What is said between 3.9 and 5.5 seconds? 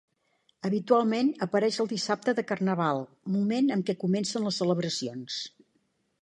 què comencen les celebracions.